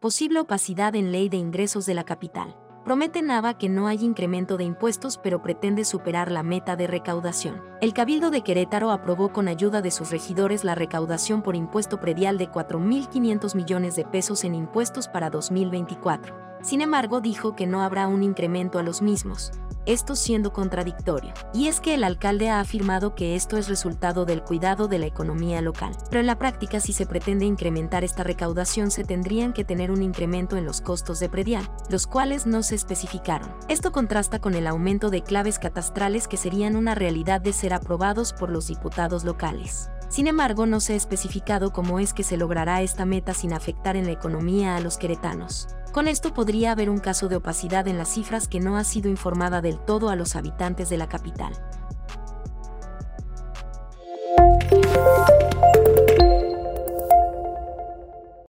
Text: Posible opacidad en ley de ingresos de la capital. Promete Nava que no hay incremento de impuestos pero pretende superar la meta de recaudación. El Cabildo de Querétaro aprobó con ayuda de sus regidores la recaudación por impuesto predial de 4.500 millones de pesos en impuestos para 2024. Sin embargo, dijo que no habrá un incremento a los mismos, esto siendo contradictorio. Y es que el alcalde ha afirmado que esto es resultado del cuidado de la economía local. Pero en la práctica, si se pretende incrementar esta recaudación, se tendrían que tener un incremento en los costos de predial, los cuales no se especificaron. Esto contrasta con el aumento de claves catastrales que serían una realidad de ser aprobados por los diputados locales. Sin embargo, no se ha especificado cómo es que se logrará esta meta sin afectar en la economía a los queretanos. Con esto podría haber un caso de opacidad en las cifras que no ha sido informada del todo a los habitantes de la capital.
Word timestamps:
Posible 0.00 0.38
opacidad 0.38 0.94
en 0.94 1.10
ley 1.10 1.28
de 1.28 1.38
ingresos 1.38 1.84
de 1.84 1.92
la 1.92 2.04
capital. 2.04 2.56
Promete 2.84 3.20
Nava 3.20 3.58
que 3.58 3.68
no 3.68 3.88
hay 3.88 4.04
incremento 4.04 4.56
de 4.56 4.62
impuestos 4.62 5.18
pero 5.18 5.42
pretende 5.42 5.84
superar 5.84 6.30
la 6.30 6.44
meta 6.44 6.76
de 6.76 6.86
recaudación. 6.86 7.60
El 7.80 7.94
Cabildo 7.94 8.30
de 8.30 8.42
Querétaro 8.42 8.92
aprobó 8.92 9.32
con 9.32 9.48
ayuda 9.48 9.82
de 9.82 9.90
sus 9.90 10.12
regidores 10.12 10.62
la 10.62 10.76
recaudación 10.76 11.42
por 11.42 11.56
impuesto 11.56 11.98
predial 11.98 12.38
de 12.38 12.48
4.500 12.48 13.56
millones 13.56 13.96
de 13.96 14.04
pesos 14.04 14.44
en 14.44 14.54
impuestos 14.54 15.08
para 15.08 15.30
2024. 15.30 16.36
Sin 16.62 16.80
embargo, 16.80 17.20
dijo 17.20 17.56
que 17.56 17.66
no 17.66 17.82
habrá 17.82 18.06
un 18.06 18.22
incremento 18.22 18.78
a 18.78 18.84
los 18.84 19.02
mismos, 19.02 19.50
esto 19.88 20.14
siendo 20.14 20.52
contradictorio. 20.52 21.32
Y 21.54 21.68
es 21.68 21.80
que 21.80 21.94
el 21.94 22.04
alcalde 22.04 22.50
ha 22.50 22.60
afirmado 22.60 23.14
que 23.14 23.34
esto 23.34 23.56
es 23.56 23.68
resultado 23.68 24.24
del 24.26 24.42
cuidado 24.42 24.86
de 24.86 24.98
la 24.98 25.06
economía 25.06 25.62
local. 25.62 25.96
Pero 26.10 26.20
en 26.20 26.26
la 26.26 26.38
práctica, 26.38 26.78
si 26.78 26.92
se 26.92 27.06
pretende 27.06 27.46
incrementar 27.46 28.04
esta 28.04 28.22
recaudación, 28.22 28.90
se 28.90 29.04
tendrían 29.04 29.52
que 29.52 29.64
tener 29.64 29.90
un 29.90 30.02
incremento 30.02 30.56
en 30.56 30.66
los 30.66 30.80
costos 30.80 31.20
de 31.20 31.28
predial, 31.28 31.68
los 31.88 32.06
cuales 32.06 32.46
no 32.46 32.62
se 32.62 32.74
especificaron. 32.74 33.50
Esto 33.68 33.90
contrasta 33.90 34.38
con 34.40 34.54
el 34.54 34.66
aumento 34.66 35.10
de 35.10 35.22
claves 35.22 35.58
catastrales 35.58 36.28
que 36.28 36.36
serían 36.36 36.76
una 36.76 36.94
realidad 36.94 37.40
de 37.40 37.52
ser 37.52 37.72
aprobados 37.72 38.32
por 38.32 38.50
los 38.50 38.68
diputados 38.68 39.24
locales. 39.24 39.90
Sin 40.08 40.26
embargo, 40.26 40.64
no 40.66 40.80
se 40.80 40.94
ha 40.94 40.96
especificado 40.96 41.72
cómo 41.72 42.00
es 42.00 42.14
que 42.14 42.22
se 42.22 42.38
logrará 42.38 42.80
esta 42.80 43.04
meta 43.04 43.34
sin 43.34 43.52
afectar 43.52 43.94
en 43.96 44.06
la 44.06 44.12
economía 44.12 44.76
a 44.76 44.80
los 44.80 44.96
queretanos. 44.96 45.68
Con 45.92 46.06
esto 46.06 46.32
podría 46.34 46.72
haber 46.72 46.90
un 46.90 46.98
caso 46.98 47.28
de 47.28 47.36
opacidad 47.36 47.88
en 47.88 47.98
las 47.98 48.08
cifras 48.08 48.46
que 48.46 48.60
no 48.60 48.76
ha 48.76 48.84
sido 48.84 49.08
informada 49.08 49.60
del 49.60 49.78
todo 49.78 50.10
a 50.10 50.16
los 50.16 50.36
habitantes 50.36 50.90
de 50.90 50.98
la 50.98 51.08
capital. 51.08 51.52